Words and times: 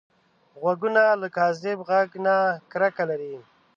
غوږونه 0.59 1.01
له 1.21 1.27
کاذب 1.37 1.77
غږ 1.89 2.09
نه 2.25 2.35
کرکه 2.71 3.03
لري 3.09 3.35